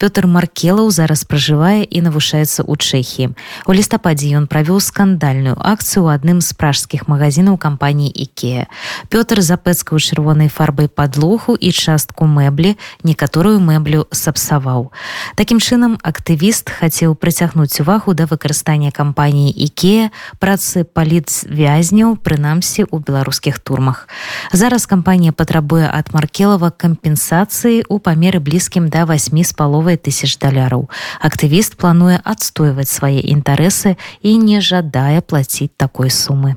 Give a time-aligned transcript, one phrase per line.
[0.00, 3.36] Пётр Маркелаў зараз пражывае і навушаецца ў Чэхіі.
[3.68, 8.72] У лістападзе ён правёў скандальную акцыю ў адным з пражскіх магазінаў кампаніі Ікея.
[9.12, 14.88] Пётр запэцкаў чырвонай фарбай падлоху і частку мэблі, некаторую мэблю сапсаваў.
[15.36, 20.08] Такім чынам актывіст хацеў прыцягнуць увагу да выкарыстання кампаніі Ікея
[20.40, 24.08] працы паліцвязняў прынамсі ў беларускіх турмах.
[24.48, 30.38] Зараз кампанія патрабуе ад маркелава кампенсацыі ў памеры блізкім да 8 з паловай паловай тысяч
[30.38, 30.88] даляраў.
[31.20, 36.56] Актывіст плануе адстойваць свае інтарэсы і не жадае плаціць такой сумы.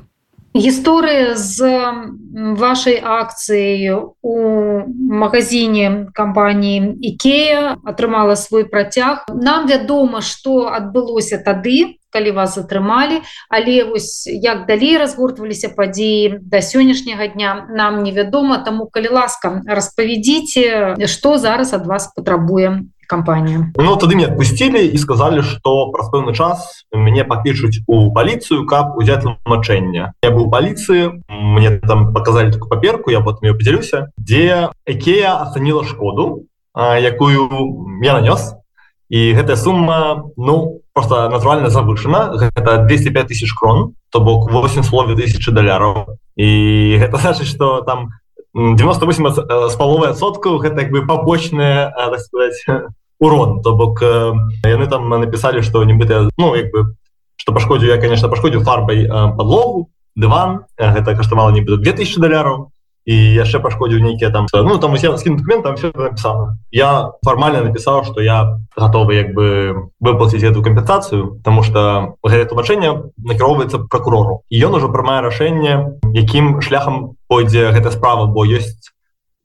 [0.54, 1.66] Гісторыя з
[2.54, 3.90] вашай акцыяй
[4.22, 4.34] у
[4.86, 9.26] магазине кампаніі Ікея атрымала свой працяг.
[9.34, 13.20] Нам вядома, што адбылося тады, калі вас затрымалі
[13.50, 20.94] але вось як далей разгортваліся падзеі да сённяшняга дня нам невядома таму калі ласка распавядзіце
[21.10, 26.34] што зараз ад вас патрабуем кампанія Ну тады мне отпусцілі і сказалі што праз пэўны
[26.34, 32.68] час мяне папішуць у паліцыю каб узяць тлумачэнне я быў паліцыі мне там показалі такую
[32.68, 38.54] паперку я потым ее подзялюся дзе Экея ацаніла шкоду якую я нанёс
[39.08, 45.14] і гэтая сума ну просто натуральна завышана гэта 205 тысяч крон то бок 8 слове
[45.14, 48.10] тысячи даляраў і гэта значит что там
[48.54, 52.62] 98 з паловай адсоткаў гэта як бы пабочная сказать
[53.18, 53.62] урон.
[53.62, 56.94] То бок яны там написали что нібыта ну як бы
[57.36, 62.70] что пашкодзіў я конечно пашкодзіў фарбай подлогу дыван гэта каштавала нібыта 2000 даляраў
[63.04, 66.58] і яшчэ пашкодзіў нейкія там ну там усе скін документам все написано.
[66.70, 73.12] Я фармальна написал что я готовы як бы выплаціць эту кампенсацыю потому что гэта тлумачэнне
[73.18, 74.42] накіроўваецца прокурору.
[74.48, 78.92] І ён ужо прымае рашэнне якім шляхам пойдзе гэта справа бо ёсць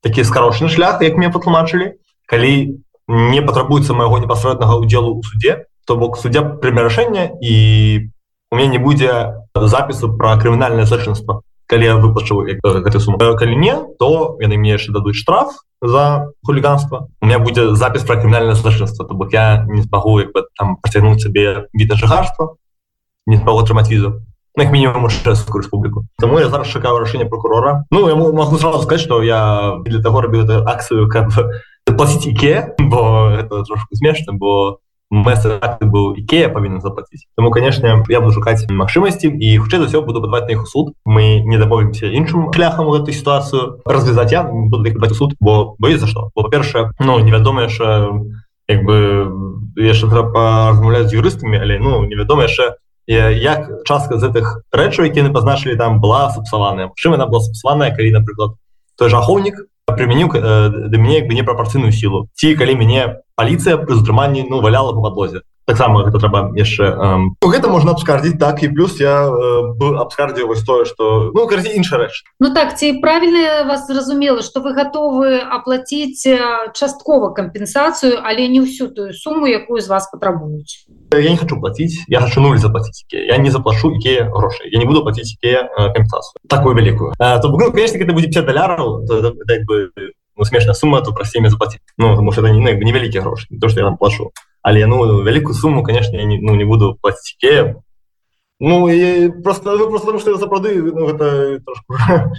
[0.02, 5.53] такі скарочаны шлях як мне патлумачылі калі не патрабуецца майго непасрэднага удзелу ў суде
[5.86, 8.08] то бок суддзя прыме рашэння і
[8.52, 13.75] у меня не будзе запісу пра крымінальнае злачынства калі я выплачу гэты сум калі не
[13.99, 19.05] то яны мне яшчэ дадуць штраф за хуліганства у меня будзе запіс пра крымінальнае злачынства
[19.05, 20.19] то бок я не змагу
[20.57, 22.57] там працягнуць сабе від жыхарства
[23.30, 24.25] не смогу атрымаць візу.
[24.57, 27.86] Як мінімум чэшскую рэспубліку Таму я зараз чакаю рашэння прокурора.
[27.91, 31.30] Ну я могу сразу сказать что я для таго рабіў акцыю как
[31.87, 37.27] заплатить Ике, бо это трошку смешно, бо место был Икея повинен заплатить.
[37.36, 40.93] Тому, конечно, я буду шукать машимости и худше за все буду подавать на их суд.
[41.05, 43.81] Мы не добавимся иншим шляхом в эту ситуацию.
[43.86, 46.30] Развязать я буду их подавать в суд, бо боюсь за что.
[46.36, 48.21] Бо, по-перше, ну, неведомо, что
[48.69, 49.25] как бы
[49.81, 52.77] яшчэ трэба размаўляць з юрыстамі але ну невядома яшчэ
[53.09, 57.89] як частка з гэтых рэчаў які яны пазначылі там была сапсаваная чым она была сапсаваная
[57.98, 58.53] калі напрыклад
[58.93, 59.58] той жа ахоўнік
[59.89, 64.92] прымяніў э, да мяне бы непрапорцыйную сілу ці калі мяне паліцыя пры затрыманні ну валяла
[64.92, 67.08] по падлозе таксама гэта трэба яшчэ э,
[67.45, 72.02] гэта можна абскардзіць так і плюс я э, абскардзіў вось тое что ну карці інша
[72.02, 76.26] рэч Ну так ці правільна вас зразумела что вы готовы аплаціць
[76.73, 82.02] часткова кампенсацыю але не ўсю тую суму якую з вас патрабуюць я не хочу платить
[82.10, 86.42] я хочу нуль заплатить я не заплашу икея гроши я не буду платить икея компенсацию
[86.49, 89.05] такую великую а, то, ну, конечно это будет 50 долларов
[89.70, 89.92] бы
[90.39, 93.45] ну, смешная сумма то про всеми заплатить ну потому что это не, не великие гроши
[93.50, 96.64] не то что я там плашу але ну великую сумму конечно я не, ну, не
[96.64, 97.83] буду платить икея
[98.60, 101.94] ну и просто ну, просто потому что я запроды ну, это трошку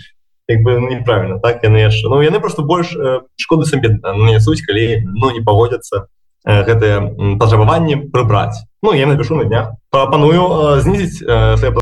[0.49, 4.41] как бы ну, неправильно так я наешь ну яны просто больше э, шкоды сабе не
[4.41, 6.09] суть коли ну не погодятся
[6.47, 9.73] гэтыя патрабаванні прыбраць Ну я напишу на днях.
[9.91, 11.25] Прапаную знізіць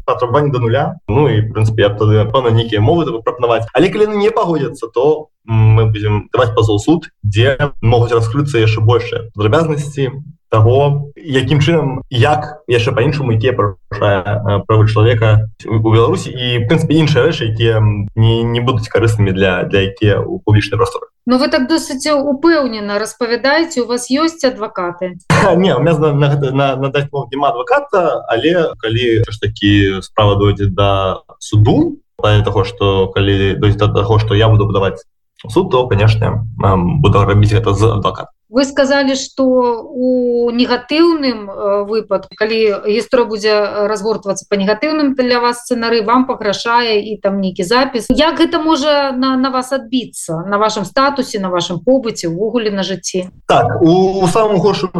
[0.04, 0.96] патрабаванне до нуля.
[1.08, 5.86] Ну і прынпе я тады пана нейкія мовы прапанаваць але калі не пагодзяцца то мы
[5.86, 10.10] будзем даваць пазол суд дзе могуць раскрыцца яшчэ большыя падрабязнасці
[10.50, 16.32] того якім чынам як яшчэ по-іншаму якія парушае правы чалавека у Беларусі.
[16.32, 17.80] І прынпе іншыя рэчы якія
[18.16, 21.12] не, не будуць карыснымі для для якія у публічнай прасторы.
[21.28, 25.20] Ну вы так досыць упэўнена распавядаеце у вас ёсць адвакаты?
[25.56, 32.64] Не у меня надаць няма адваката але калі ж такі справа дойдзе да суду того
[32.64, 35.04] что калі дойдзе до таго что я буду будаваць
[35.46, 39.44] суд то конечно буду рабіць гэта з адвокат вы сказали что
[39.84, 43.52] у негатыўным выпадку калі гісторыя будзе
[43.88, 49.12] разгортвацца по негатыўным для вас сцэнары вам пакрашае і там нейкі запіс як гэта можа
[49.12, 54.24] на, на вас адбіцца на вашем статусе на вашем побыце увогуле на жыцці так у,
[54.24, 54.90] у самым горшым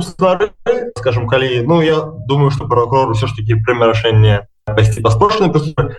[0.99, 5.53] скажем калі ну я думаю что прокурор все ж таки прыме рашэнне пайсці па спрошанай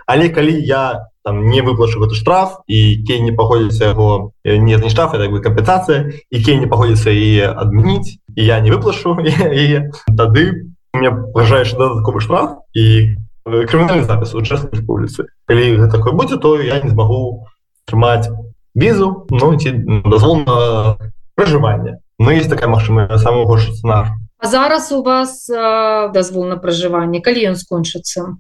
[0.06, 4.90] але калі я там не выплачу гэты штраф і кей не паходзіцца яго не не
[4.90, 9.18] штраф так бы кампенсацыя і кей не паходзіцца і адмяніць і я не выплачу
[9.64, 16.38] і тады мне пажаеш дадатковы штраф і крымінальны запіс у част вуліцы калі такое будзе
[16.38, 17.48] то я не змагу
[17.86, 18.30] трымаць
[18.76, 19.74] візу ну ці
[20.06, 20.98] дазвол на
[21.36, 26.58] пражыванне Ну есть такая магчымая самый горшы сцэнар А зараз у вас э, дазвол на
[26.58, 28.36] пражыванне калі ён скончыцца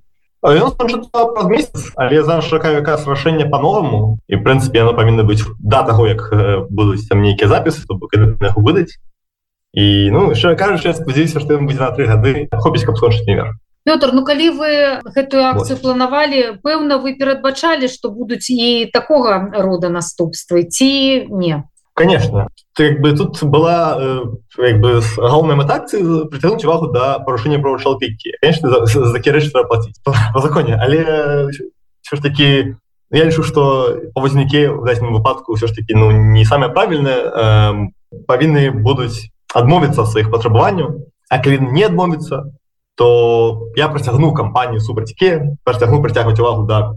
[1.50, 2.39] месяц але за
[2.71, 6.31] якраз рашэнне по-новаму і прынцыпе оно павінна быць да таго як
[6.69, 7.83] будуць там нейкія запісы
[8.56, 8.95] выдаць
[9.74, 14.12] і ну яшчэ кажучы спадзяюся што будзе на тры гады хопіць каб скончыць невер Пётр
[14.13, 14.71] Ну калі вы
[15.15, 15.81] гэтую акцыю вот.
[15.81, 21.63] планавалі пэўна вы перадбачалі што будуць і такога рода наступствы ці не
[22.00, 22.48] конечно.
[22.74, 24.22] Как бы тут была э,
[24.56, 30.00] как бы галоўная мэтакцыі притянуть увагу до да парушэння права чалапікі конечно за рэч платить.
[30.04, 30.80] По, по законе.
[30.81, 31.50] Але
[32.01, 32.75] все ж таки
[33.12, 37.19] я лічу что павознікі в дадзеным выпадку все ж таки ну не самое правильное.
[37.19, 37.88] Э,
[38.28, 42.50] павінны будуць адмовіцца сваіх патрабаванняў а калі не адмовіцца
[42.96, 46.96] то я працягну кампанію супрацьке працягну прыцягваць увагу да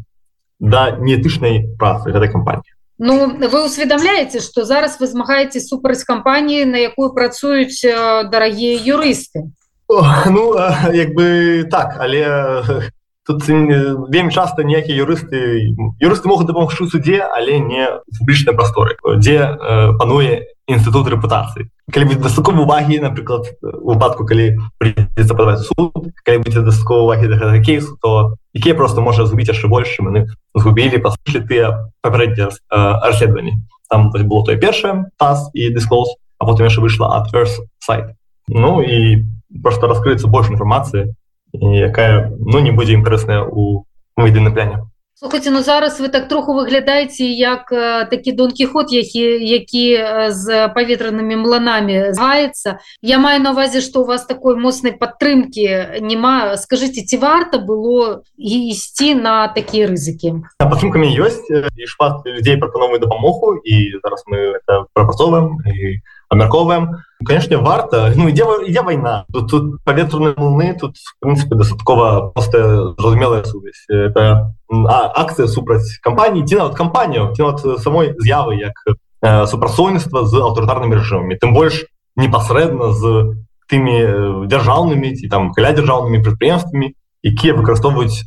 [0.59, 2.72] да неэтычнай працы гэтай кампаніі
[3.05, 7.83] Ну вы усведомляете что зараз вы змагаете супраць кампаніі на якую працуюць
[8.31, 9.51] дарагія юрысты?
[9.91, 10.55] Ну
[10.95, 12.63] як бы так але
[13.27, 17.91] тут вельмі часто ніякія юрысты юрысты могуць дапамагчы суддзе але не
[18.23, 19.51] публічнай прасторы дзе
[19.99, 26.65] пануе інстытут рэпутацыі калі будзе дастаткова увагі напрыклад выпадку калі придется падаваць суд калі будзе
[26.65, 31.45] дастаткова увагі да гэтага кейсу то якія просто можа згубіць яшчэ больш мы згубілі паслі
[31.47, 37.17] тыя папярэднія расследаванні там то было тое першае таз і дысклоус а потым яшчэ выйшла
[37.21, 37.31] ад
[37.79, 38.17] сайт
[38.49, 39.25] Ну і
[39.63, 41.15] просто раскрыцца больш інфармацыі
[41.53, 43.85] якая ну не будзе інтарэсная у
[44.17, 44.89] едыным пляне
[45.23, 47.71] Слухайте, ну зараз вы так троху выглядаеце як
[48.11, 54.05] такі донкі ход які які з паветранымі мланамі згаецца Я маю на увазе што у
[54.05, 61.47] вас такой моцнай падтрымки няма скажитеце ці варта было ісці на такія рызыкі падтрымкамі ёсць
[61.55, 64.59] і шмат людзей прапановую дапамогу і зараз мы
[64.91, 71.55] прапрацоўваем і абмярковаем конечно варта ну ідзе ідзе вайна тут, тут паветраныя млны тут принципе
[71.55, 78.57] дастаткова просто зразумелая сувязь это акцыя супраць кампаніі ці нават кампанію ці нават самой з'явы
[78.57, 81.85] як э, супрацоўніцтва з аўтарытарнымі рэжымамі тым больш
[82.17, 83.37] непасрэдна з
[83.69, 88.25] тымі дзяржаўнымі ці там каля дзяржаўнымі прадпрыемствамі якія выкарыстоўваюць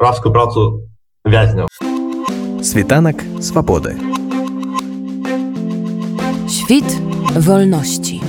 [0.00, 0.88] рабскую працу
[1.24, 1.68] вязняў.
[2.64, 4.00] Світанак свабоды.
[6.48, 6.88] Świt
[7.36, 8.20] wolności.